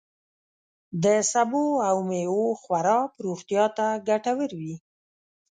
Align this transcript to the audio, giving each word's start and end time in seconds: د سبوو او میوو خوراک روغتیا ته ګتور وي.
د 1.03 1.05
سبوو 1.31 1.75
او 1.87 1.97
میوو 2.09 2.47
خوراک 2.61 3.11
روغتیا 3.25 3.65
ته 3.77 3.87
ګتور 4.07 4.49
وي. 4.59 4.75